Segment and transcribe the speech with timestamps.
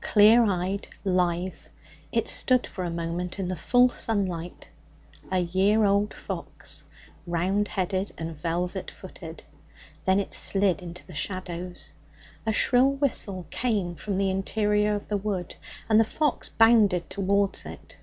[0.00, 1.54] Clear eyed, lithe,
[2.10, 4.66] it stood for a moment in the full sunlight
[5.30, 6.84] a year old fox,
[7.28, 9.44] round headed and velvet footed.
[10.04, 11.92] Then it slid into the shadows.
[12.44, 15.54] A shrill whistle came from the interior of the wood,
[15.88, 17.98] and the fox bounded towards it.